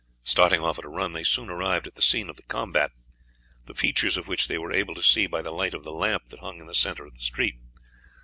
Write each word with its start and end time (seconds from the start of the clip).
Starting 0.23 0.61
off 0.61 0.79
at 0.79 0.83
a 0.85 0.89
run, 0.89 1.11
they 1.11 1.23
soon 1.23 1.47
arrived 1.47 1.85
at 1.85 1.93
the 1.93 2.01
scene 2.01 2.27
of 2.27 2.47
combat, 2.47 2.89
the 3.67 3.73
features 3.75 4.17
of 4.17 4.27
which 4.27 4.47
they 4.47 4.57
were 4.57 4.71
able 4.71 4.95
to 4.95 5.03
see 5.03 5.27
by 5.27 5.43
the 5.43 5.51
light 5.53 5.75
of 5.75 5.83
the 5.83 5.91
lamp 5.93 6.25
that 6.25 6.39
hung 6.39 6.59
in 6.59 6.65
the 6.65 6.73
centre 6.73 7.05
of 7.05 7.13
the 7.13 7.21
street. 7.21 7.59